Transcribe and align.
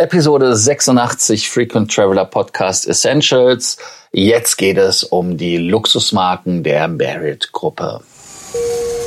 Episode 0.00 0.56
86 0.56 1.44
Frequent 1.44 1.90
Traveler 1.90 2.24
Podcast 2.24 2.88
Essentials. 2.88 3.76
Jetzt 4.12 4.56
geht 4.56 4.78
es 4.78 5.04
um 5.04 5.36
die 5.36 5.58
Luxusmarken 5.58 6.62
der 6.62 6.88
Marriott 6.88 7.52
Gruppe. 7.52 8.00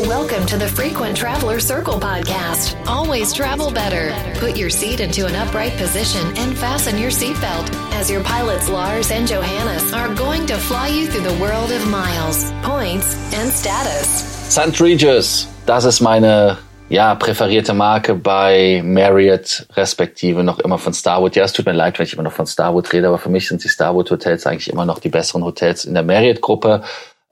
Welcome 0.08 0.46
to 0.46 0.56
the 0.56 0.68
Frequent 0.68 1.18
Traveler 1.18 1.60
Circle 1.60 2.00
podcast. 2.00 2.76
Always 2.86 3.34
travel 3.34 3.72
better. 3.72 4.14
Put 4.40 4.56
your 4.56 4.70
seat 4.70 5.00
into 5.00 5.26
an 5.26 5.36
upright 5.36 5.76
position 5.78 6.22
and 6.38 6.56
fasten 6.56 7.00
your 7.00 7.10
seatbelt 7.10 7.74
as 7.94 8.12
your 8.12 8.22
pilots 8.24 8.70
Lars 8.70 9.10
and 9.10 9.28
Johannes 9.28 9.92
are 9.94 10.14
going 10.14 10.46
to 10.46 10.58
fly 10.58 10.90
you 10.90 11.08
through 11.08 11.28
the 11.28 11.42
world 11.42 11.72
of 11.72 11.88
miles, 11.90 12.52
points 12.62 13.16
and 13.34 13.52
status. 13.52 14.08
St. 14.54 14.80
Regis, 14.80 15.48
das 15.66 15.86
ist 15.86 16.02
meine 16.02 16.60
ja, 16.94 17.16
präferierte 17.16 17.74
Marke 17.74 18.14
bei 18.14 18.84
Marriott, 18.86 19.66
respektive 19.74 20.44
noch 20.44 20.60
immer 20.60 20.78
von 20.78 20.94
Starwood. 20.94 21.36
Ja, 21.36 21.44
es 21.44 21.52
tut 21.52 21.66
mir 21.66 21.72
leid, 21.72 21.98
wenn 21.98 22.06
ich 22.06 22.14
immer 22.14 22.22
noch 22.22 22.34
von 22.34 22.46
Starwood 22.46 22.94
rede, 22.94 23.08
aber 23.08 23.18
für 23.18 23.32
mich 23.32 23.48
sind 23.48 23.64
die 23.64 23.70
Starwood 23.70 24.12
Hotels 24.12 24.46
eigentlich 24.46 24.70
immer 24.72 24.86
noch 24.86 25.00
die 25.00 25.10
besseren 25.10 25.44
Hotels 25.44 25.86
in 25.86 25.96
der 25.96 26.04
Marriott-Gruppe. 26.04 26.84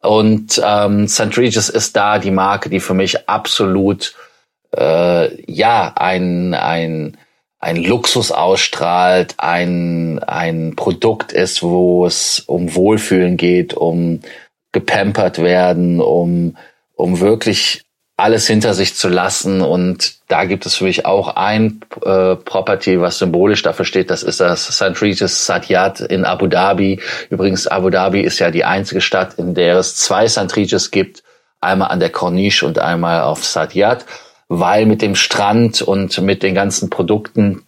Und 0.01 0.59
ähm, 0.65 1.07
St. 1.07 1.37
Regis 1.37 1.69
ist 1.69 1.95
da 1.95 2.17
die 2.17 2.31
Marke, 2.31 2.71
die 2.71 2.79
für 2.79 2.95
mich 2.95 3.29
absolut 3.29 4.15
äh, 4.75 5.29
ja 5.45 5.93
ein, 5.95 6.55
ein, 6.55 7.17
ein 7.59 7.75
Luxus 7.75 8.31
ausstrahlt, 8.31 9.35
ein, 9.37 10.17
ein 10.23 10.75
Produkt 10.75 11.33
ist, 11.33 11.61
wo 11.61 12.07
es 12.07 12.39
um 12.39 12.73
Wohlfühlen 12.73 13.37
geht, 13.37 13.75
um 13.75 14.21
gepampert 14.71 15.37
werden, 15.37 16.01
um, 16.01 16.57
um 16.95 17.19
wirklich 17.19 17.83
alles 18.21 18.47
hinter 18.47 18.73
sich 18.73 18.95
zu 18.95 19.09
lassen. 19.09 19.61
Und 19.61 20.15
da 20.27 20.45
gibt 20.45 20.65
es 20.65 20.75
für 20.75 20.85
mich 20.85 21.05
auch 21.05 21.35
ein 21.35 21.81
äh, 22.03 22.35
Property, 22.35 23.01
was 23.01 23.17
symbolisch 23.17 23.61
dafür 23.63 23.85
steht. 23.85 24.09
Das 24.09 24.23
ist 24.23 24.39
das 24.39 24.65
St. 24.67 25.01
Regis 25.01 25.45
Satyat 25.45 25.99
in 25.99 26.23
Abu 26.23 26.47
Dhabi. 26.47 26.99
Übrigens, 27.29 27.67
Abu 27.67 27.89
Dhabi 27.89 28.21
ist 28.21 28.39
ja 28.39 28.51
die 28.51 28.63
einzige 28.63 29.01
Stadt, 29.01 29.33
in 29.35 29.55
der 29.55 29.77
es 29.77 29.95
zwei 29.95 30.27
St. 30.27 30.55
Regis 30.55 30.91
gibt. 30.91 31.23
Einmal 31.59 31.89
an 31.89 31.99
der 31.99 32.09
Corniche 32.09 32.65
und 32.65 32.79
einmal 32.79 33.21
auf 33.21 33.43
Satyat. 33.43 34.05
Weil 34.47 34.85
mit 34.85 35.01
dem 35.01 35.15
Strand 35.15 35.81
und 35.81 36.19
mit 36.21 36.43
den 36.43 36.55
ganzen 36.55 36.89
Produkten 36.89 37.63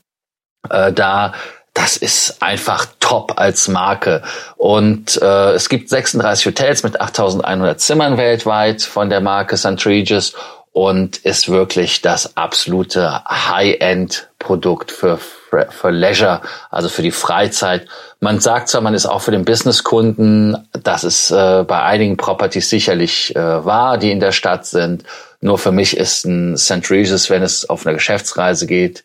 äh, 0.70 0.92
da 0.92 1.34
das 1.74 1.98
ist 1.98 2.42
einfach 2.42 2.88
top 3.00 3.34
als 3.40 3.68
Marke. 3.68 4.22
Und 4.58 5.20
äh, 5.22 5.54
es 5.54 5.70
gibt 5.70 5.90
36 5.90 6.46
Hotels 6.46 6.84
mit 6.84 7.02
8100 7.02 7.80
Zimmern 7.80 8.18
weltweit 8.18 8.84
von 8.84 9.10
der 9.10 9.22
Marke 9.22 9.58
St. 9.58 9.86
Regis 9.86 10.34
und 10.72 11.18
ist 11.18 11.50
wirklich 11.50 12.02
das 12.02 12.36
absolute 12.36 13.24
High-End-Produkt 13.26 14.92
für, 14.92 15.18
für 15.18 15.92
Leisure, 15.92 16.42
also 16.72 16.90
für 16.90 17.04
die 17.04 17.12
Freizeit. 17.12 17.88
Man 18.20 18.40
sagt 18.40 18.70
zwar, 18.70 18.82
man 18.82 18.96
ist 18.96 19.06
auch 19.06 19.22
für 19.22 19.32
den 19.32 19.46
Businesskunden, 19.46 20.68
das 20.72 21.04
ist 21.04 21.30
äh, 21.30 21.64
bei 21.68 21.84
einigen 21.84 22.18
Properties 22.18 22.70
sicherlich 22.70 23.36
äh, 23.36 23.66
wahr, 23.66 23.98
die 23.98 24.12
in 24.12 24.20
der 24.20 24.32
Stadt 24.32 24.66
sind. 24.66 25.04
Nur 25.42 25.60
für 25.60 25.72
mich 25.72 25.96
ist 25.96 26.26
ein 26.26 26.58
St. 26.58 26.90
Regis, 26.90 27.30
wenn 27.30 27.44
es 27.44 27.70
auf 27.70 27.86
eine 27.86 27.96
Geschäftsreise 27.96 28.66
geht, 28.66 29.04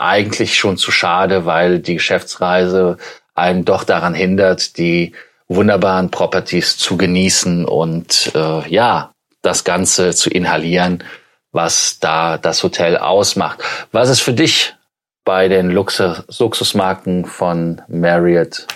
eigentlich 0.00 0.58
schon 0.58 0.78
zu 0.78 0.90
schade, 0.90 1.44
weil 1.44 1.78
die 1.78 1.94
Geschäftsreise 1.94 2.96
einen 3.34 3.64
doch 3.64 3.84
daran 3.84 4.14
hindert, 4.14 4.78
die 4.78 5.12
wunderbaren 5.48 6.10
Properties 6.10 6.78
zu 6.78 6.96
genießen 6.96 7.64
und 7.66 8.32
äh, 8.34 8.68
ja, 8.68 9.12
das 9.42 9.64
Ganze 9.64 10.14
zu 10.14 10.30
inhalieren, 10.30 11.04
was 11.52 11.98
da 11.98 12.38
das 12.38 12.62
Hotel 12.62 12.96
ausmacht. 12.96 13.60
Was 13.92 14.08
ist 14.08 14.20
für 14.20 14.32
dich 14.32 14.74
bei 15.24 15.48
den 15.48 15.70
Luxus 15.70 16.24
Luxusmarken 16.38 17.26
von 17.26 17.82
Marriott 17.88 18.66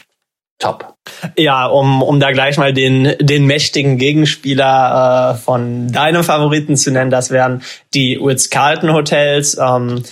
top? 0.59 0.95
Ja, 1.37 1.67
um, 1.67 2.03
um 2.03 2.21
da 2.21 2.33
gleich 2.33 2.59
mal 2.59 2.73
den, 2.73 3.15
den 3.19 3.47
mächtigen 3.47 3.99
Gegenspieler 3.99 5.35
äh, 5.35 5.39
von 5.39 5.91
deinem 5.93 6.25
Favoriten 6.25 6.77
zu 6.77 6.91
nennen, 6.91 7.11
das 7.11 7.31
wären 7.31 7.63
die 7.95 8.17
Ritz-Carlton 8.17 8.93
Hotels. 8.93 9.57
Ähm, 9.59 10.03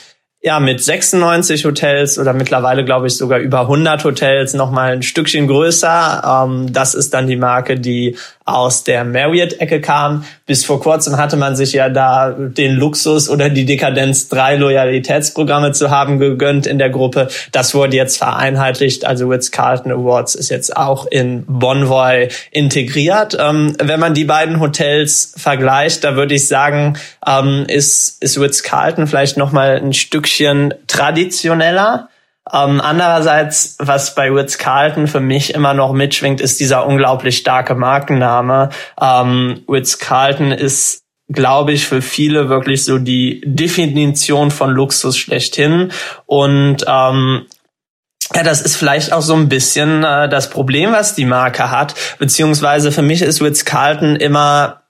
ja, 0.43 0.59
mit 0.59 0.83
96 0.83 1.65
Hotels 1.65 2.19
oder 2.19 2.33
mittlerweile 2.33 2.85
glaube 2.85 3.07
ich 3.07 3.17
sogar 3.17 3.39
über 3.39 3.61
100 3.61 4.05
Hotels 4.05 4.55
noch 4.55 4.73
mal 4.73 4.93
ein 4.93 5.03
Stückchen 5.03 5.47
größer. 5.47 6.45
Ähm, 6.45 6.73
das 6.73 6.95
ist 6.95 7.15
dann 7.15 7.29
die 7.29 7.37
Marke, 7.37 7.79
die 7.79 8.17
aus 8.45 8.85
der 8.85 9.05
Marriott-Ecke 9.05 9.81
kam. 9.81 10.25
Bis 10.47 10.65
vor 10.65 10.81
kurzem 10.81 11.17
hatte 11.17 11.37
man 11.37 11.57
sich 11.57 11.73
ja 11.73 11.89
da 11.89 12.31
den 12.31 12.75
Luxus 12.75 13.29
oder 13.29 13.49
die 13.49 13.65
Dekadenz, 13.65 14.29
drei 14.29 14.57
Loyalitätsprogramme 14.57 15.73
zu 15.73 15.91
haben 15.91 16.19
gegönnt 16.19 16.67
in 16.67 16.79
der 16.79 16.91
Gruppe. 16.91 17.29
Das 17.53 17.75
wurde 17.75 17.97
jetzt 17.97 18.19
vereinheitlicht. 18.19 19.05
Also 19.05 19.29
Ritz-Carlton 19.29 19.93
Awards 19.93 20.35
ist 20.35 20.51
jetzt 20.51 20.77
auch 20.77 21.07
in 21.07 21.45
Bonvoy 21.47 22.29
integriert. 22.51 23.37
Ähm, 23.39 23.77
wenn 23.79 24.01
man 24.01 24.15
die 24.15 24.25
beiden 24.25 24.61
Hotels 24.61 25.35
vergleicht, 25.37 26.05
da 26.05 26.17
würde 26.17 26.35
ich 26.35 26.49
sagen, 26.49 26.99
ähm, 27.27 27.65
ist, 27.69 28.23
ist 28.23 28.39
Ritz-Carlton 28.39 29.07
vielleicht 29.07 29.37
noch 29.37 29.53
mal 29.53 29.77
ein 29.77 29.93
Stückchen 29.93 30.75
traditioneller. 30.87 32.09
Ähm, 32.51 32.81
andererseits, 32.81 33.77
was 33.79 34.15
bei 34.15 34.31
Ritz-Carlton 34.31 35.07
für 35.07 35.21
mich 35.21 35.55
immer 35.55 35.75
noch 35.75 35.93
mitschwingt, 35.93 36.41
ist 36.41 36.59
dieser 36.61 36.87
unglaublich 36.87 37.37
starke 37.37 37.75
Markenname. 37.75 38.71
Ähm, 39.01 39.65
Ritz-Carlton 39.69 40.51
ist, 40.51 41.03
glaube 41.29 41.73
ich, 41.73 41.87
für 41.87 42.03
viele 42.03 42.49
wirklich 42.49 42.85
so 42.85 42.99
die 42.99 43.43
Definition 43.47 44.51
von 44.51 44.71
Luxus 44.71 45.17
schlechthin. 45.17 45.93
Und 46.27 46.85
ähm, 46.89 47.47
ja, 48.35 48.43
das 48.43 48.61
ist 48.61 48.77
vielleicht 48.77 49.13
auch 49.13 49.23
so 49.23 49.35
ein 49.35 49.49
bisschen 49.49 50.03
äh, 50.03 50.29
das 50.29 50.51
Problem, 50.51 50.93
was 50.93 51.15
die 51.15 51.27
Marke 51.27 51.71
hat. 51.71 51.95
Beziehungsweise 52.19 52.91
für 52.91 53.03
mich 53.03 53.23
ist 53.23 53.41
Ritz-Carlton 53.41 54.17
immer 54.17 54.82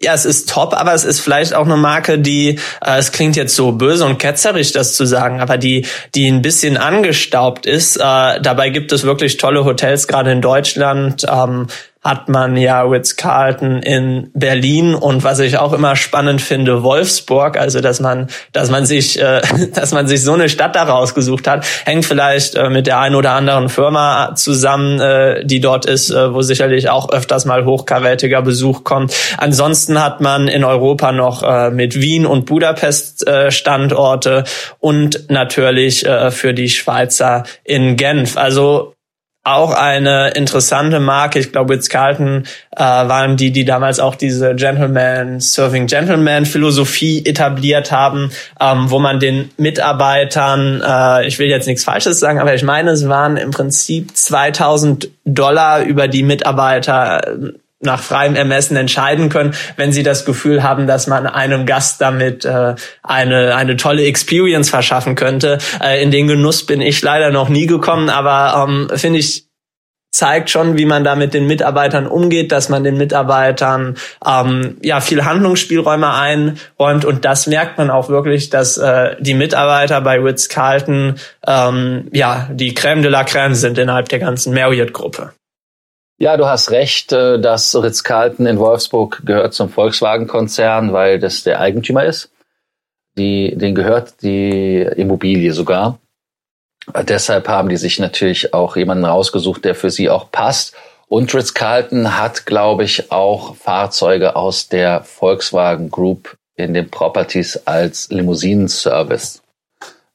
ja, 0.00 0.14
es 0.14 0.24
ist 0.24 0.48
top, 0.48 0.74
aber 0.74 0.94
es 0.94 1.04
ist 1.04 1.20
vielleicht 1.20 1.54
auch 1.54 1.64
eine 1.64 1.76
Marke, 1.76 2.18
die, 2.18 2.58
äh, 2.84 2.98
es 2.98 3.12
klingt 3.12 3.36
jetzt 3.36 3.56
so 3.56 3.72
böse 3.72 4.04
und 4.04 4.18
ketzerisch, 4.18 4.72
das 4.72 4.94
zu 4.94 5.04
sagen, 5.04 5.40
aber 5.40 5.58
die, 5.58 5.86
die 6.14 6.28
ein 6.28 6.42
bisschen 6.42 6.76
angestaubt 6.76 7.66
ist. 7.66 7.96
Äh, 7.96 8.40
dabei 8.40 8.70
gibt 8.70 8.92
es 8.92 9.04
wirklich 9.04 9.38
tolle 9.38 9.64
Hotels, 9.64 10.06
gerade 10.06 10.30
in 10.30 10.40
Deutschland. 10.40 11.26
Ähm, 11.28 11.66
hat 12.02 12.28
man 12.28 12.56
ja 12.56 12.82
Ritz-Carlton 12.82 13.82
in 13.82 14.30
Berlin 14.32 14.94
und 14.94 15.24
was 15.24 15.40
ich 15.40 15.58
auch 15.58 15.72
immer 15.72 15.96
spannend 15.96 16.40
finde, 16.40 16.82
Wolfsburg, 16.82 17.58
also 17.58 17.80
dass 17.80 18.00
man, 18.00 18.28
dass 18.52 18.70
man 18.70 18.86
sich, 18.86 19.20
äh, 19.20 19.40
dass 19.74 19.92
man 19.92 20.06
sich 20.06 20.22
so 20.22 20.32
eine 20.32 20.48
Stadt 20.48 20.76
da 20.76 20.84
rausgesucht 20.84 21.48
hat, 21.48 21.66
hängt 21.84 22.04
vielleicht 22.04 22.54
äh, 22.54 22.70
mit 22.70 22.86
der 22.86 23.00
einen 23.00 23.16
oder 23.16 23.32
anderen 23.32 23.68
Firma 23.68 24.34
zusammen, 24.36 25.00
äh, 25.00 25.44
die 25.44 25.60
dort 25.60 25.86
ist, 25.86 26.10
äh, 26.10 26.32
wo 26.32 26.42
sicherlich 26.42 26.88
auch 26.88 27.10
öfters 27.10 27.44
mal 27.44 27.64
hochkarätiger 27.64 28.42
Besuch 28.42 28.84
kommt. 28.84 29.12
Ansonsten 29.36 30.02
hat 30.02 30.20
man 30.20 30.46
in 30.46 30.64
Europa 30.64 31.10
noch 31.12 31.42
äh, 31.42 31.70
mit 31.70 32.00
Wien 32.00 32.26
und 32.26 32.46
Budapest 32.46 33.26
äh, 33.26 33.50
Standorte 33.50 34.44
und 34.78 35.28
natürlich 35.30 36.06
äh, 36.06 36.30
für 36.30 36.54
die 36.54 36.68
Schweizer 36.68 37.42
in 37.64 37.96
Genf. 37.96 38.36
Also 38.36 38.94
auch 39.54 39.72
eine 39.72 40.30
interessante 40.30 41.00
Marke. 41.00 41.38
Ich 41.38 41.52
glaube, 41.52 41.74
Ritz-Carlton 41.74 42.44
äh, 42.76 42.80
waren 42.80 43.36
die, 43.36 43.50
die 43.50 43.64
damals 43.64 44.00
auch 44.00 44.14
diese 44.14 44.54
Gentleman 44.54 45.40
Serving 45.40 45.86
Gentleman 45.86 46.46
Philosophie 46.46 47.24
etabliert 47.24 47.92
haben, 47.92 48.30
ähm, 48.60 48.90
wo 48.90 48.98
man 48.98 49.20
den 49.20 49.50
Mitarbeitern, 49.56 50.82
äh, 50.86 51.26
ich 51.26 51.38
will 51.38 51.48
jetzt 51.48 51.66
nichts 51.66 51.84
Falsches 51.84 52.20
sagen, 52.20 52.40
aber 52.40 52.54
ich 52.54 52.62
meine, 52.62 52.90
es 52.90 53.08
waren 53.08 53.36
im 53.36 53.50
Prinzip 53.50 54.16
2000 54.16 55.10
Dollar 55.24 55.82
über 55.82 56.08
die 56.08 56.22
Mitarbeiter 56.22 57.20
nach 57.80 58.02
freiem 58.02 58.34
Ermessen 58.34 58.76
entscheiden 58.76 59.28
können, 59.28 59.54
wenn 59.76 59.92
sie 59.92 60.02
das 60.02 60.24
Gefühl 60.24 60.62
haben, 60.62 60.86
dass 60.86 61.06
man 61.06 61.26
einem 61.26 61.64
Gast 61.64 62.00
damit 62.00 62.44
äh, 62.44 62.74
eine 63.02 63.54
eine 63.54 63.76
tolle 63.76 64.04
Experience 64.04 64.70
verschaffen 64.70 65.14
könnte. 65.14 65.58
Äh, 65.82 66.02
in 66.02 66.10
den 66.10 66.26
Genuss 66.26 66.66
bin 66.66 66.80
ich 66.80 67.00
leider 67.02 67.30
noch 67.30 67.48
nie 67.48 67.66
gekommen, 67.66 68.08
aber 68.08 68.66
ähm, 68.68 68.88
finde 68.96 69.20
ich 69.20 69.48
zeigt 70.10 70.50
schon, 70.50 70.76
wie 70.78 70.86
man 70.86 71.04
da 71.04 71.14
mit 71.14 71.34
den 71.34 71.46
Mitarbeitern 71.46 72.06
umgeht, 72.06 72.50
dass 72.50 72.68
man 72.68 72.82
den 72.82 72.96
Mitarbeitern 72.96 73.96
ähm, 74.26 74.78
ja 74.82 75.00
viel 75.00 75.24
Handlungsspielräume 75.24 76.12
einräumt 76.12 77.04
und 77.04 77.24
das 77.24 77.46
merkt 77.46 77.78
man 77.78 77.90
auch 77.90 78.08
wirklich, 78.08 78.50
dass 78.50 78.78
äh, 78.78 79.14
die 79.20 79.34
Mitarbeiter 79.34 80.00
bei 80.00 80.18
Ritz 80.18 80.48
Carlton 80.48 81.14
ähm, 81.46 82.08
ja 82.12 82.48
die 82.52 82.74
Crème 82.74 83.02
de 83.02 83.10
la 83.10 83.22
Crème 83.22 83.54
sind 83.54 83.78
innerhalb 83.78 84.08
der 84.08 84.18
ganzen 84.18 84.52
Marriott-Gruppe. 84.54 85.32
Ja, 86.20 86.36
du 86.36 86.46
hast 86.46 86.72
recht, 86.72 87.12
äh, 87.12 87.38
dass 87.38 87.76
Ritz-Carlton 87.76 88.46
in 88.46 88.58
Wolfsburg 88.58 89.22
gehört 89.24 89.54
zum 89.54 89.70
Volkswagen-Konzern, 89.70 90.92
weil 90.92 91.20
das 91.20 91.44
der 91.44 91.60
Eigentümer 91.60 92.04
ist. 92.04 92.30
Die, 93.16 93.56
den 93.56 93.76
gehört 93.76 94.22
die 94.22 94.80
Immobilie 94.96 95.52
sogar. 95.52 96.00
Äh, 96.92 97.04
deshalb 97.04 97.46
haben 97.46 97.68
die 97.68 97.76
sich 97.76 98.00
natürlich 98.00 98.52
auch 98.52 98.76
jemanden 98.76 99.04
rausgesucht, 99.04 99.64
der 99.64 99.76
für 99.76 99.90
sie 99.90 100.10
auch 100.10 100.32
passt. 100.32 100.74
Und 101.06 101.32
Ritz-Carlton 101.32 102.18
hat, 102.18 102.46
glaube 102.46 102.82
ich, 102.82 103.12
auch 103.12 103.54
Fahrzeuge 103.54 104.34
aus 104.34 104.68
der 104.68 105.04
Volkswagen 105.04 105.88
Group 105.88 106.36
in 106.56 106.74
den 106.74 106.90
Properties 106.90 107.56
als 107.64 108.08
Limousinenservice. 108.10 109.40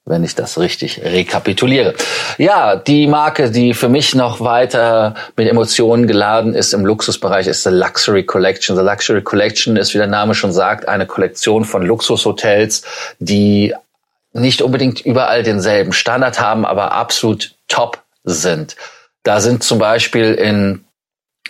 Wenn 0.06 0.24
ich 0.24 0.36
das 0.36 0.60
richtig 0.60 1.02
rekapituliere. 1.04 1.94
Ja, 2.38 2.76
die 2.76 3.08
Marke, 3.08 3.52
die 3.52 3.74
für 3.74 3.88
mich 3.88 4.16
noch 4.16 4.42
weiter 4.42 5.16
mit 5.38 5.48
Emotionen 5.48 6.08
geladen 6.08 6.54
ist 6.54 6.74
im 6.74 6.86
Luxusbereich, 6.86 7.48
ist 7.48 7.64
The 7.64 7.70
Luxury 7.70 8.26
Collection. 8.26 8.76
The 8.76 8.84
Luxury 8.84 9.22
Collection 9.22 9.78
ist, 9.78 9.94
wie 9.94 10.00
der 10.00 10.08
Name 10.08 10.36
schon 10.36 10.52
sagt, 10.52 10.90
eine 10.90 11.06
Kollektion 11.06 11.64
von 11.64 11.86
Luxushotels, 11.86 12.84
die 13.20 13.74
nicht 14.34 14.62
unbedingt 14.62 15.06
überall 15.06 15.44
denselben 15.44 15.94
Standard 15.94 16.40
haben, 16.42 16.66
aber 16.66 16.92
absolut 16.92 17.56
top 17.70 18.00
sind. 18.26 18.76
Da 19.24 19.40
sind 19.40 19.64
zum 19.64 19.80
Beispiel 19.80 20.34
in 20.34 20.84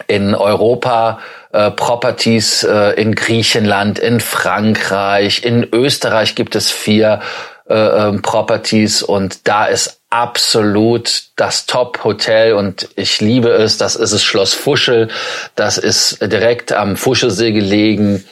in 0.07 0.33
Europa 0.33 1.19
äh, 1.51 1.69
Properties 1.69 2.63
äh, 2.63 2.99
in 2.99 3.13
Griechenland, 3.13 3.99
in 3.99 4.19
Frankreich, 4.19 5.45
in 5.45 5.67
Österreich 5.71 6.33
gibt 6.33 6.55
es 6.55 6.71
vier 6.71 7.21
äh, 7.67 7.75
ähm, 7.75 8.21
Properties 8.21 9.03
und 9.03 9.47
da 9.47 9.65
ist 9.65 10.01
absolut 10.09 11.23
das 11.37 11.65
Top-Hotel 11.65 12.53
und 12.53 12.89
ich 12.95 13.19
liebe 13.19 13.49
es. 13.49 13.77
Das 13.77 13.95
ist 13.95 14.11
es 14.11 14.23
Schloss 14.23 14.53
Fuschel. 14.53 15.09
Das 15.55 15.77
ist 15.77 16.21
direkt 16.21 16.71
am 16.71 16.97
Fuschelsee 16.97 17.51
gelegen. 17.51 18.23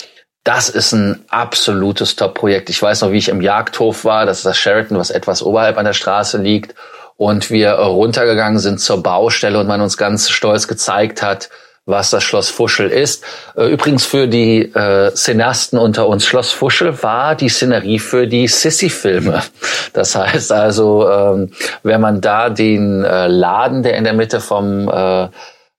Das 0.43 0.69
ist 0.69 0.91
ein 0.91 1.25
absolutes 1.29 2.15
Top-Projekt. 2.15 2.69
Ich 2.69 2.81
weiß 2.81 3.01
noch, 3.01 3.11
wie 3.11 3.17
ich 3.17 3.29
im 3.29 3.41
Jagdhof 3.41 4.05
war. 4.05 4.25
Das 4.25 4.39
ist 4.39 4.45
das 4.45 4.57
Sheraton, 4.57 4.97
was 4.97 5.09
etwas 5.09 5.41
oberhalb 5.41 5.77
an 5.77 5.85
der 5.85 5.93
Straße 5.93 6.37
liegt. 6.37 6.75
Und 7.17 7.49
wir 7.49 7.71
runtergegangen 7.73 8.59
sind 8.59 8.79
zur 8.79 9.01
Baustelle 9.01 9.59
und 9.59 9.67
man 9.67 9.81
uns 9.81 9.97
ganz 9.97 10.29
stolz 10.29 10.67
gezeigt 10.67 11.21
hat, 11.21 11.49
was 11.85 12.11
das 12.11 12.23
Schloss 12.23 12.49
Fuschel 12.49 12.89
ist. 12.89 13.23
Äh, 13.55 13.65
übrigens 13.67 14.05
für 14.05 14.27
die 14.27 14.61
äh, 14.61 15.13
Cineasten 15.13 15.79
unter 15.79 16.07
uns, 16.07 16.25
Schloss 16.25 16.51
Fuschel 16.51 17.01
war 17.03 17.35
die 17.35 17.49
Szenerie 17.49 17.99
für 17.99 18.27
die 18.27 18.47
Sissy-Filme. 18.47 19.41
Das 19.93 20.15
heißt 20.15 20.51
also, 20.51 21.09
ähm, 21.09 21.51
wenn 21.83 21.99
man 21.99 22.21
da 22.21 22.49
den 22.49 23.03
äh, 23.03 23.27
Laden, 23.27 23.83
der 23.83 23.97
in 23.97 24.03
der 24.03 24.13
Mitte 24.13 24.39
vom 24.39 24.87
äh, 24.87 25.27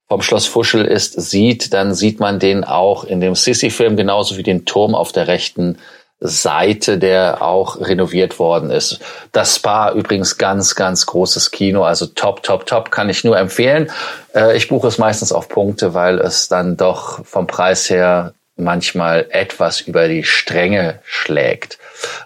vom 0.09 0.21
Schloss 0.21 0.47
Fuschel 0.47 0.85
ist, 0.85 1.19
sieht, 1.19 1.73
dann 1.73 1.95
sieht 1.95 2.21
man 2.21 2.39
den 2.39 2.65
auch 2.65 3.05
in 3.05 3.23
dem 3.23 3.35
Sissy-Film 3.35 3.97
genauso 3.97 4.37
wie 4.37 4.43
den 4.43 4.67
Turm 4.67 4.95
auf 4.95 5.13
der 5.13 5.27
rechten 5.27 5.79
Seite, 6.23 6.99
der 6.99 7.43
auch 7.43 7.81
renoviert 7.81 8.39
worden 8.39 8.71
ist. 8.71 9.01
Das 9.33 9.57
Spa 9.57 9.93
übrigens 9.93 10.39
ganz, 10.39 10.75
ganz 10.75 11.07
großes 11.07 11.51
Kino, 11.51 11.85
also 11.85 12.07
top, 12.07 12.43
top, 12.43 12.67
top, 12.67 12.91
kann 12.91 13.09
ich 13.09 13.25
nur 13.25 13.37
empfehlen. 13.37 13.91
Äh, 14.35 14.57
ich 14.57 14.69
buche 14.69 14.89
es 14.89 14.99
meistens 14.99 15.33
auf 15.33 15.49
Punkte, 15.49 15.95
weil 15.95 16.19
es 16.19 16.49
dann 16.49 16.77
doch 16.77 17.25
vom 17.25 17.47
Preis 17.47 17.91
her 17.91 18.35
manchmal 18.57 19.27
etwas 19.31 19.81
über 19.81 20.09
die 20.09 20.25
Stränge 20.25 20.99
schlägt. 21.05 21.79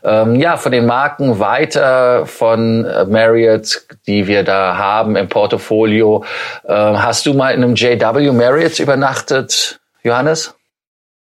Ähm, 0.02 0.36
ja, 0.36 0.56
von 0.56 0.72
den 0.72 0.86
Marken 0.86 1.38
weiter 1.38 2.26
von 2.26 2.82
Marriott, 2.82 3.82
die 4.06 4.26
wir 4.26 4.42
da 4.42 4.76
haben 4.76 5.16
im 5.16 5.28
Portfolio. 5.28 6.24
Äh, 6.64 6.72
hast 6.72 7.26
du 7.26 7.34
mal 7.34 7.54
in 7.54 7.62
einem 7.62 7.74
JW 7.74 8.32
Marriott 8.32 8.78
übernachtet, 8.78 9.80
Johannes? 10.02 10.55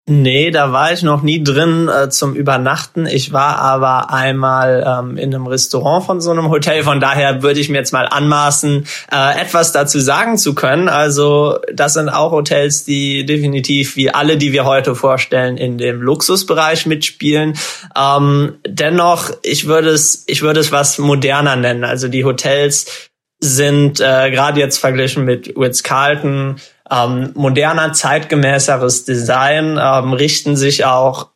Nee, 0.07 0.51
da 0.51 0.71
war 0.71 0.93
ich 0.93 1.03
noch 1.03 1.23
nie 1.23 1.43
drin 1.43 1.89
äh, 1.89 2.11
zum 2.11 2.35
Übernachten. 2.35 3.07
Ich 3.07 3.33
war 3.33 3.57
aber 3.57 4.13
einmal 4.13 4.85
ähm, 4.87 5.17
in 5.17 5.35
einem 5.35 5.47
Restaurant 5.47 6.05
von 6.05 6.21
so 6.21 6.31
einem 6.31 6.51
Hotel. 6.51 6.83
Von 6.83 7.01
daher 7.01 7.43
würde 7.43 7.59
ich 7.59 7.71
mir 7.71 7.79
jetzt 7.79 7.95
mal 7.95 8.07
anmaßen, 8.07 8.87
äh, 9.11 9.41
etwas 9.41 9.73
dazu 9.73 9.99
sagen 10.01 10.37
zu 10.37 10.55
können. 10.55 10.91
Also 10.91 11.59
das 11.73 11.95
sind 11.95 12.11
auch 12.11 12.33
Hotels, 12.33 12.85
die 12.85 13.25
definitiv 13.25 13.97
wie 13.97 14.11
alle, 14.11 14.37
die 14.37 14.53
wir 14.53 14.67
heute 14.67 14.95
vorstellen, 14.95 15.57
in 15.57 15.79
dem 15.79 16.03
Luxusbereich 16.03 16.85
mitspielen. 16.85 17.55
Ähm, 17.97 18.57
dennoch, 18.67 19.31
ich 19.43 19.67
würde 19.69 19.89
es, 19.89 20.25
ich 20.27 20.43
würde 20.43 20.61
es 20.61 20.71
was 20.71 20.99
moderner 20.99 21.57
nennen. 21.57 21.83
Also 21.83 22.09
die 22.09 22.27
Hotels 22.27 23.09
sind 23.41 24.01
äh, 24.01 24.31
gerade 24.31 24.61
jetzt 24.61 24.79
verglichen 24.79 25.25
mit 25.25 25.55
Ritz-Carlton 25.57 26.57
ähm, 26.91 27.31
moderner, 27.35 27.93
zeitgemäßeres 27.93 29.05
Design, 29.05 29.79
ähm, 29.81 30.13
richten 30.13 30.57
sich 30.57 30.85
auch 30.85 31.29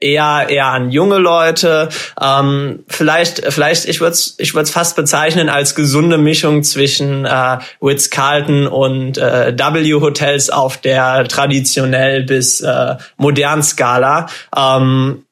eher 0.00 0.46
eher 0.48 0.66
an 0.66 0.90
junge 0.90 1.18
Leute. 1.18 1.88
Ähm, 2.20 2.84
vielleicht 2.88 3.52
vielleicht 3.52 3.86
ich 3.86 4.00
würde 4.00 4.12
es 4.12 4.34
ich 4.38 4.54
würde 4.54 4.70
fast 4.70 4.96
bezeichnen 4.96 5.48
als 5.48 5.74
gesunde 5.74 6.18
Mischung 6.18 6.62
zwischen 6.62 7.24
äh, 7.24 7.58
Ritz 7.82 8.10
Carlton 8.10 8.66
und 8.66 9.18
äh, 9.18 9.56
W 9.56 9.94
Hotels 9.94 10.50
auf 10.50 10.78
der 10.78 11.26
traditionell 11.28 12.22
bis 12.22 12.60
äh, 12.60 12.96
modern 13.16 13.62
Skala. 13.62 14.26
Ähm, 14.54 15.24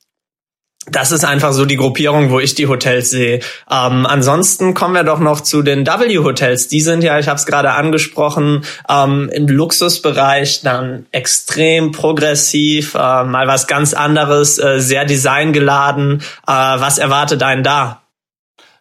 das 0.91 1.13
ist 1.13 1.25
einfach 1.25 1.53
so 1.53 1.65
die 1.65 1.77
Gruppierung, 1.77 2.31
wo 2.31 2.41
ich 2.41 2.55
die 2.55 2.67
Hotels 2.67 3.11
sehe. 3.11 3.41
Ähm, 3.71 4.05
ansonsten 4.05 4.75
kommen 4.75 4.95
wir 4.95 5.05
doch 5.05 5.21
noch 5.21 5.41
zu 5.41 5.63
den 5.63 5.87
W-Hotels. 5.87 6.67
Die 6.69 6.81
sind 6.81 7.05
ja, 7.05 7.19
ich 7.21 7.29
habe 7.29 7.39
es 7.39 7.47
gerade 7.47 7.73
angesprochen, 7.73 8.65
ähm, 8.89 9.31
im 9.33 9.47
Luxusbereich 9.47 10.63
dann 10.63 11.07
extrem 11.13 11.93
progressiv, 11.93 12.95
äh, 12.95 12.99
mal 12.99 13.47
was 13.47 13.69
ganz 13.69 13.95
anderes, 13.95 14.59
äh, 14.59 14.81
sehr 14.81 15.05
designgeladen. 15.05 16.23
Äh, 16.49 16.53
was 16.53 16.99
erwartet 16.99 17.43
einen 17.45 17.63
da? 17.63 18.03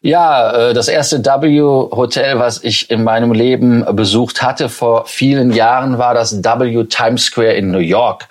Ja, 0.04 0.70
äh, 0.70 0.74
das 0.74 0.88
erste 0.88 1.24
W-Hotel, 1.24 2.40
was 2.40 2.64
ich 2.64 2.90
in 2.90 3.04
meinem 3.04 3.34
Leben 3.34 3.86
besucht 3.96 4.42
hatte 4.42 4.68
vor 4.70 5.06
vielen 5.06 5.52
Jahren, 5.52 6.00
war 6.00 6.16
das 6.16 6.44
W 6.44 6.84
Times 6.86 7.26
Square 7.26 7.54
in 7.54 7.70
New 7.70 7.78
York. 7.78 8.28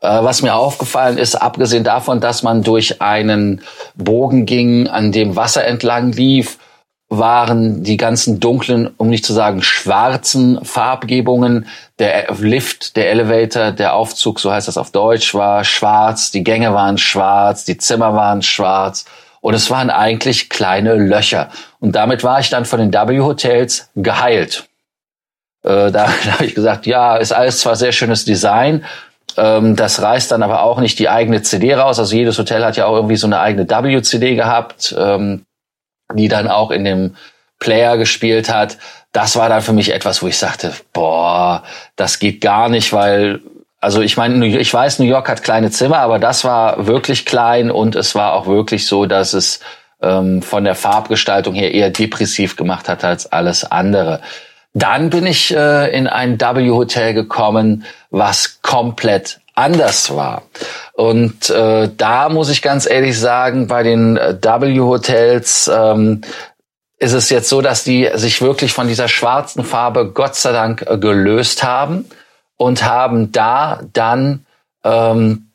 Äh, 0.00 0.22
was 0.22 0.42
mir 0.42 0.54
aufgefallen 0.54 1.18
ist, 1.18 1.34
abgesehen 1.34 1.84
davon, 1.84 2.20
dass 2.20 2.42
man 2.42 2.62
durch 2.62 3.02
einen 3.02 3.62
Bogen 3.94 4.46
ging, 4.46 4.88
an 4.88 5.12
dem 5.12 5.36
Wasser 5.36 5.64
entlang 5.66 6.12
lief, 6.12 6.58
waren 7.10 7.82
die 7.82 7.96
ganzen 7.96 8.38
dunklen, 8.38 8.88
um 8.96 9.08
nicht 9.08 9.26
zu 9.26 9.32
sagen 9.32 9.62
schwarzen 9.62 10.64
Farbgebungen. 10.64 11.66
Der 11.98 12.32
Lift, 12.38 12.96
der 12.96 13.10
Elevator, 13.10 13.72
der 13.72 13.94
Aufzug, 13.94 14.38
so 14.38 14.52
heißt 14.52 14.68
das 14.68 14.78
auf 14.78 14.92
Deutsch, 14.92 15.34
war 15.34 15.64
schwarz, 15.64 16.30
die 16.30 16.44
Gänge 16.44 16.72
waren 16.72 16.98
schwarz, 16.98 17.64
die 17.64 17.76
Zimmer 17.76 18.14
waren 18.14 18.42
schwarz 18.42 19.06
und 19.40 19.54
es 19.54 19.70
waren 19.70 19.90
eigentlich 19.90 20.48
kleine 20.50 20.94
Löcher. 20.94 21.50
Und 21.80 21.96
damit 21.96 22.22
war 22.22 22.38
ich 22.38 22.48
dann 22.48 22.64
von 22.64 22.78
den 22.78 22.92
W-Hotels 22.92 23.90
geheilt. 23.96 24.68
Äh, 25.64 25.90
da, 25.90 25.90
da 26.24 26.32
habe 26.32 26.44
ich 26.44 26.54
gesagt, 26.54 26.86
ja, 26.86 27.16
ist 27.16 27.32
alles 27.32 27.58
zwar 27.58 27.74
sehr 27.74 27.92
schönes 27.92 28.24
Design, 28.24 28.84
das 29.36 30.02
reißt 30.02 30.30
dann 30.30 30.42
aber 30.42 30.62
auch 30.62 30.80
nicht 30.80 30.98
die 30.98 31.08
eigene 31.08 31.42
CD 31.42 31.74
raus. 31.74 31.98
Also 31.98 32.14
jedes 32.14 32.38
Hotel 32.38 32.64
hat 32.64 32.76
ja 32.76 32.86
auch 32.86 32.96
irgendwie 32.96 33.16
so 33.16 33.26
eine 33.26 33.40
eigene 33.40 33.68
W-CD 33.68 34.34
gehabt, 34.34 34.94
ähm, 34.98 35.44
die 36.14 36.28
dann 36.28 36.48
auch 36.48 36.70
in 36.70 36.84
dem 36.84 37.16
Player 37.58 37.96
gespielt 37.96 38.52
hat. 38.52 38.78
Das 39.12 39.36
war 39.36 39.48
dann 39.48 39.62
für 39.62 39.72
mich 39.72 39.92
etwas, 39.92 40.22
wo 40.22 40.26
ich 40.28 40.38
sagte, 40.38 40.72
boah, 40.92 41.62
das 41.96 42.18
geht 42.18 42.40
gar 42.40 42.68
nicht, 42.68 42.92
weil 42.92 43.40
also 43.80 44.02
ich 44.02 44.16
meine, 44.16 44.46
ich 44.46 44.72
weiß, 44.72 44.98
New 44.98 45.06
York 45.06 45.28
hat 45.28 45.42
kleine 45.42 45.70
Zimmer, 45.70 45.98
aber 45.98 46.18
das 46.18 46.44
war 46.44 46.86
wirklich 46.86 47.24
klein 47.24 47.70
und 47.70 47.96
es 47.96 48.14
war 48.14 48.34
auch 48.34 48.46
wirklich 48.46 48.86
so, 48.86 49.06
dass 49.06 49.32
es 49.32 49.60
ähm, 50.02 50.42
von 50.42 50.64
der 50.64 50.74
Farbgestaltung 50.74 51.54
her 51.54 51.72
eher 51.72 51.90
depressiv 51.90 52.56
gemacht 52.56 52.88
hat 52.88 53.04
als 53.04 53.32
alles 53.32 53.64
andere. 53.64 54.20
Dann 54.72 55.10
bin 55.10 55.26
ich 55.26 55.54
äh, 55.54 55.96
in 55.96 56.06
ein 56.06 56.40
W-Hotel 56.40 57.12
gekommen, 57.14 57.84
was 58.10 58.60
komplett 58.62 59.40
anders 59.54 60.14
war. 60.14 60.42
Und 60.92 61.50
äh, 61.50 61.90
da 61.96 62.28
muss 62.28 62.50
ich 62.50 62.62
ganz 62.62 62.88
ehrlich 62.88 63.18
sagen, 63.18 63.66
bei 63.66 63.82
den 63.82 64.16
äh, 64.16 64.36
W-Hotels 64.40 65.70
ähm, 65.72 66.22
ist 66.98 67.12
es 67.12 67.30
jetzt 67.30 67.48
so, 67.48 67.62
dass 67.62 67.82
die 67.82 68.08
sich 68.14 68.42
wirklich 68.42 68.72
von 68.72 68.86
dieser 68.86 69.08
schwarzen 69.08 69.64
Farbe 69.64 70.12
Gott 70.12 70.36
sei 70.36 70.52
Dank 70.52 70.84
äh, 70.86 70.98
gelöst 70.98 71.62
haben 71.62 72.04
und 72.56 72.84
haben 72.84 73.32
da 73.32 73.80
dann 73.92 74.44
ähm, 74.84 75.49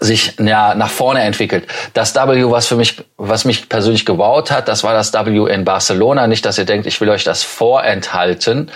sich 0.00 0.34
ja, 0.38 0.74
nach 0.74 0.90
vorne 0.90 1.22
entwickelt. 1.22 1.66
Das 1.94 2.14
W, 2.14 2.50
was 2.50 2.66
für 2.66 2.76
mich, 2.76 3.02
was 3.16 3.44
mich 3.44 3.68
persönlich 3.68 4.06
gebaut 4.06 4.50
hat, 4.50 4.68
das 4.68 4.84
war 4.84 4.92
das 4.94 5.12
W 5.12 5.52
in 5.52 5.64
Barcelona. 5.64 6.26
Nicht, 6.26 6.44
dass 6.44 6.58
ihr 6.58 6.64
denkt, 6.64 6.86
ich 6.86 7.00
will 7.00 7.08
euch 7.08 7.24
das 7.24 7.42
vorenthalten. 7.42 8.70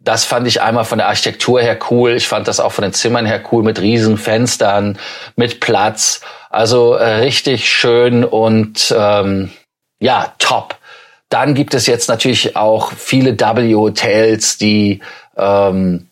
Das 0.00 0.24
fand 0.24 0.46
ich 0.46 0.62
einmal 0.62 0.84
von 0.84 0.98
der 0.98 1.08
Architektur 1.08 1.60
her 1.60 1.78
cool. 1.90 2.12
Ich 2.12 2.28
fand 2.28 2.46
das 2.46 2.60
auch 2.60 2.72
von 2.72 2.82
den 2.82 2.92
Zimmern 2.92 3.26
her 3.26 3.42
cool 3.50 3.62
mit 3.62 3.80
riesen 3.80 4.16
Fenstern, 4.16 4.98
mit 5.34 5.60
Platz. 5.60 6.20
Also 6.50 6.94
äh, 6.94 7.16
richtig 7.16 7.68
schön 7.68 8.24
und 8.24 8.94
ähm, 8.96 9.50
ja, 9.98 10.32
top. 10.38 10.76
Dann 11.28 11.54
gibt 11.54 11.74
es 11.74 11.86
jetzt 11.86 12.08
natürlich 12.08 12.56
auch 12.56 12.92
viele 12.92 13.38
W-Hotels, 13.38 14.56
die 14.56 15.00
ähm, 15.36 16.07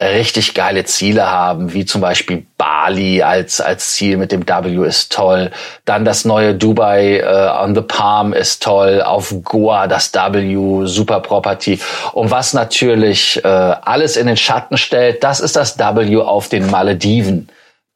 richtig 0.00 0.54
geile 0.54 0.84
Ziele 0.84 1.30
haben, 1.30 1.72
wie 1.72 1.84
zum 1.84 2.00
Beispiel 2.00 2.46
Bali 2.58 3.22
als, 3.22 3.60
als 3.60 3.92
Ziel 3.92 4.16
mit 4.16 4.32
dem 4.32 4.46
W 4.46 4.86
ist 4.86 5.12
toll. 5.12 5.50
Dann 5.84 6.04
das 6.04 6.24
neue 6.24 6.54
Dubai 6.54 7.18
äh, 7.18 7.62
on 7.62 7.74
the 7.74 7.80
Palm 7.80 8.32
ist 8.32 8.62
toll. 8.62 9.02
Auf 9.02 9.34
Goa 9.44 9.86
das 9.86 10.12
W, 10.12 10.86
super 10.86 11.20
Property. 11.20 11.80
Und 12.12 12.30
was 12.30 12.54
natürlich 12.54 13.42
äh, 13.44 13.48
alles 13.48 14.16
in 14.16 14.26
den 14.26 14.36
Schatten 14.36 14.76
stellt, 14.76 15.22
das 15.22 15.40
ist 15.40 15.54
das 15.56 15.78
W 15.78 16.16
auf 16.16 16.48
den 16.48 16.70
Malediven. 16.70 17.48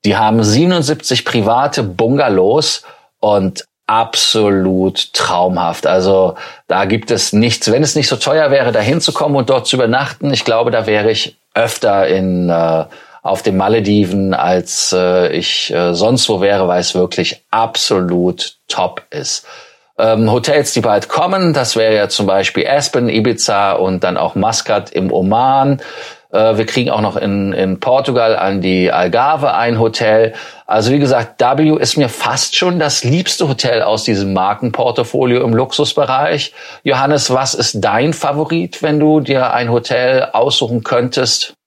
Die 0.05 0.17
haben 0.17 0.43
77 0.43 1.25
private 1.25 1.83
Bungalows 1.83 2.85
und 3.19 3.65
absolut 3.89 5.13
traumhaft. 5.15 5.87
Also 5.87 6.37
da 6.69 6.85
gibt 6.85 7.11
es 7.11 7.33
nichts, 7.33 7.73
wenn 7.73 7.83
es 7.83 7.97
nicht 7.97 8.09
so 8.09 8.17
teuer 8.17 8.51
wäre, 8.51 8.71
da 8.71 8.81
hinzukommen 8.81 9.37
und 9.37 9.51
dort 9.51 9.67
zu 9.67 9.77
übernachten. 9.77 10.33
Ich 10.33 10.45
glaube, 10.45 10.71
da 10.71 10.87
wäre 10.87 11.11
ich 11.11 11.39
öfter 11.55 12.07
in 12.07 12.49
äh, 12.49 12.85
auf 13.23 13.43
den 13.43 13.57
Malediven, 13.57 14.35
als 14.35 14.95
äh, 14.97 15.33
ich 15.33 15.73
äh, 15.73 15.95
sonst 15.95 16.29
wo 16.29 16.41
wäre, 16.41 16.69
weil 16.69 16.81
es 16.81 16.95
wirklich 16.95 17.45
absolut 17.51 18.57
top 18.69 19.03
ist. 19.11 19.47
Ähm, 19.99 20.31
Hotels, 20.31 20.73
die 20.73 20.81
bald 20.81 21.09
kommen, 21.09 21.53
das 21.53 21.75
wäre 21.75 21.95
ja 21.95 22.09
zum 22.09 22.27
Beispiel 22.27 22.67
Aspen, 22.67 23.09
Ibiza 23.09 23.73
und 23.73 24.05
dann 24.05 24.17
auch 24.17 24.37
Muscat 24.37 24.91
im 24.91 25.13
Oman. 25.13 25.81
Äh, 26.31 26.57
wir 26.57 26.67
kriegen 26.67 26.91
auch 26.91 27.01
noch 27.01 27.17
in, 27.17 27.53
in 27.53 27.81
Portugal 27.81 28.37
an 28.37 28.61
die 28.61 28.93
Algarve 28.93 29.55
ein 29.55 29.79
Hotel. 29.79 30.35
Also 30.67 30.93
wie 30.93 30.99
gesagt, 30.99 31.41
W 31.41 31.77
ist 31.79 31.97
mir 31.97 32.09
fast 32.09 32.57
schon 32.57 32.79
das 32.79 33.05
liebste 33.05 33.49
Hotel 33.49 33.83
aus 33.83 34.05
diesem 34.05 34.33
Markenportfolio 34.33 35.43
im 35.43 35.55
Luxusbereich. 35.55 36.53
Johannes, 36.83 37.31
was 37.33 37.55
ist 37.55 37.83
dein 37.83 38.13
Favorit, 38.13 38.83
wenn 38.83 39.01
du 39.01 39.21
dir 39.21 39.53
ein 39.53 39.71
Hotel 39.71 40.29
aussuchen 40.33 40.83
könntest? 40.83 41.58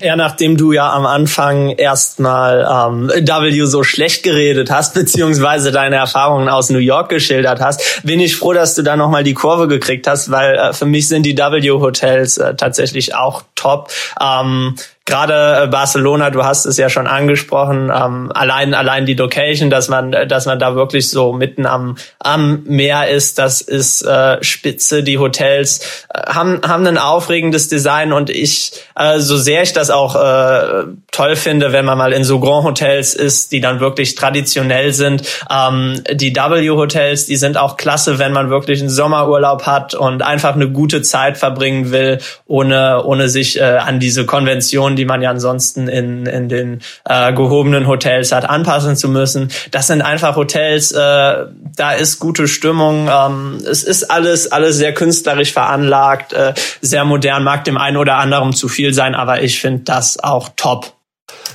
Ja, 0.00 0.16
nachdem 0.16 0.56
du 0.56 0.72
ja 0.72 0.92
am 0.92 1.06
Anfang 1.06 1.70
erstmal 1.70 2.60
ähm, 2.62 3.08
W 3.08 3.64
so 3.66 3.82
schlecht 3.82 4.22
geredet 4.22 4.70
hast, 4.70 4.94
beziehungsweise 5.02 5.72
deine 5.72 5.96
Erfahrungen 5.96 6.48
aus 6.48 6.70
New 6.70 6.78
York 6.78 7.08
geschildert 7.08 7.60
hast, 7.60 8.02
bin 8.04 8.20
ich 8.20 8.36
froh, 8.36 8.52
dass 8.52 8.74
du 8.74 8.82
da 8.82 8.96
nochmal 8.96 9.24
die 9.24 9.34
Kurve 9.34 9.68
gekriegt 9.68 10.06
hast, 10.06 10.30
weil 10.30 10.54
äh, 10.54 10.72
für 10.72 10.86
mich 10.86 11.08
sind 11.08 11.24
die 11.24 11.36
W-Hotels 11.36 12.38
äh, 12.38 12.54
tatsächlich 12.54 13.14
auch 13.14 13.42
top. 13.54 13.90
Ähm, 14.20 14.76
gerade 15.04 15.64
äh, 15.64 15.66
Barcelona, 15.66 16.30
du 16.30 16.44
hast 16.44 16.64
es 16.64 16.76
ja 16.76 16.88
schon 16.88 17.06
angesprochen, 17.06 17.90
ähm, 17.94 18.30
allein 18.34 18.74
allein 18.74 19.04
die 19.04 19.14
Location, 19.14 19.68
dass 19.68 19.88
man 19.88 20.12
dass 20.28 20.46
man 20.46 20.58
da 20.58 20.74
wirklich 20.74 21.08
so 21.08 21.32
mitten 21.32 21.66
am 21.66 21.96
am 22.20 22.62
Meer 22.64 23.08
ist, 23.08 23.38
das 23.38 23.60
ist 23.60 24.02
äh, 24.02 24.42
spitze. 24.42 25.02
Die 25.02 25.18
Hotels 25.18 26.04
äh, 26.12 26.32
haben 26.32 26.60
haben 26.66 26.86
ein 26.86 26.98
aufregendes 26.98 27.68
Design 27.68 28.12
und 28.12 28.30
ich 28.30 28.72
äh, 28.96 29.18
so 29.18 29.36
sehr 29.36 29.62
ich 29.62 29.72
das 29.72 29.90
auch 29.90 30.14
äh, 30.14 30.84
toll 31.10 31.36
finde, 31.36 31.72
wenn 31.72 31.84
man 31.84 31.98
mal 31.98 32.12
in 32.12 32.24
so 32.24 32.38
Grand 32.38 32.64
Hotels 32.64 33.14
ist, 33.14 33.52
die 33.52 33.60
dann 33.60 33.80
wirklich 33.80 34.14
traditionell 34.14 34.92
sind. 34.92 35.22
Ähm, 35.50 36.02
die 36.12 36.34
W 36.34 36.70
Hotels, 36.70 37.26
die 37.26 37.36
sind 37.36 37.56
auch 37.56 37.76
klasse, 37.76 38.18
wenn 38.18 38.32
man 38.32 38.50
wirklich 38.50 38.80
einen 38.80 38.90
Sommerurlaub 38.90 39.66
hat 39.66 39.94
und 39.94 40.22
einfach 40.22 40.54
eine 40.54 40.70
gute 40.70 41.02
Zeit 41.02 41.38
verbringen 41.38 41.90
will, 41.90 42.18
ohne 42.46 43.02
ohne 43.04 43.28
sich 43.28 43.58
äh, 43.58 43.62
an 43.62 43.98
diese 43.98 44.26
Konvention 44.26 44.91
Konditionen, 44.92 44.96
die 44.96 45.04
man 45.04 45.22
ja 45.22 45.30
ansonsten 45.30 45.88
in, 45.88 46.26
in 46.26 46.48
den 46.48 46.80
äh, 47.04 47.32
gehobenen 47.32 47.86
Hotels 47.86 48.32
hat, 48.32 48.48
anpassen 48.48 48.96
zu 48.96 49.08
müssen. 49.08 49.48
Das 49.70 49.86
sind 49.86 50.02
einfach 50.02 50.36
Hotels, 50.36 50.92
äh, 50.92 51.46
da 51.76 51.92
ist 51.92 52.18
gute 52.18 52.48
Stimmung. 52.48 53.08
Ähm, 53.10 53.58
es 53.68 53.82
ist 53.82 54.10
alles, 54.10 54.50
alles 54.52 54.76
sehr 54.76 54.94
künstlerisch 54.94 55.52
veranlagt, 55.52 56.32
äh, 56.32 56.54
sehr 56.80 57.04
modern, 57.04 57.44
mag 57.44 57.64
dem 57.64 57.78
einen 57.78 57.96
oder 57.96 58.16
anderen 58.16 58.52
zu 58.52 58.68
viel 58.68 58.92
sein, 58.92 59.14
aber 59.14 59.42
ich 59.42 59.60
finde 59.60 59.82
das 59.84 60.22
auch 60.22 60.50
top. 60.56 60.92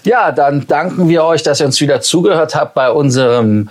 Ja, 0.03 0.31
dann 0.31 0.65
danken 0.67 1.09
wir 1.09 1.23
euch, 1.23 1.43
dass 1.43 1.59
ihr 1.59 1.65
uns 1.65 1.81
wieder 1.81 2.01
zugehört 2.01 2.55
habt 2.55 2.73
bei 2.73 2.89
unserem 2.89 3.69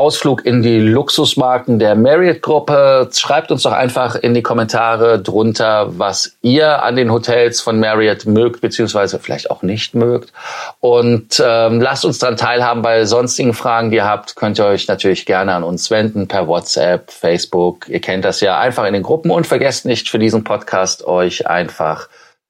Ausflug 0.00 0.46
in 0.46 0.62
die 0.62 0.80
Luxusmarken 0.80 1.78
der 1.78 1.94
Marriott-Gruppe. 1.94 3.10
Schreibt 3.12 3.52
uns 3.52 3.64
doch 3.64 3.72
einfach 3.72 4.14
in 4.14 4.32
die 4.32 4.40
Kommentare 4.40 5.20
drunter, 5.20 5.98
was 5.98 6.38
ihr 6.40 6.82
an 6.82 6.96
den 6.96 7.12
Hotels 7.12 7.60
von 7.60 7.78
Marriott 7.78 8.24
mögt, 8.24 8.62
beziehungsweise 8.62 9.18
vielleicht 9.18 9.50
auch 9.50 9.60
nicht 9.60 9.94
mögt. 9.94 10.32
Und 10.80 11.42
ähm, 11.44 11.82
lasst 11.82 12.06
uns 12.06 12.18
daran 12.18 12.38
teilhaben 12.38 12.80
bei 12.80 13.04
sonstigen 13.04 13.52
Fragen, 13.52 13.90
die 13.90 13.96
ihr 13.96 14.08
habt. 14.08 14.36
Könnt 14.36 14.58
ihr 14.58 14.64
euch 14.64 14.88
natürlich 14.88 15.26
gerne 15.26 15.54
an 15.54 15.64
uns 15.64 15.90
wenden 15.90 16.28
per 16.28 16.48
WhatsApp, 16.48 17.10
Facebook. 17.10 17.86
Ihr 17.90 18.00
kennt 18.00 18.24
das 18.24 18.40
ja 18.40 18.58
einfach 18.58 18.86
in 18.86 18.94
den 18.94 19.02
Gruppen. 19.02 19.30
Und 19.30 19.46
vergesst 19.46 19.84
nicht 19.84 20.08
für 20.08 20.18
diesen 20.18 20.44
Podcast 20.44 21.06
euch 21.06 21.46
einfach 21.46 22.08